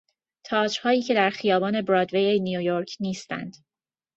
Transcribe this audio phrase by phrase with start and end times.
[0.43, 3.55] تئاترهایی که در خیابان برادوی نیویورک نیستند.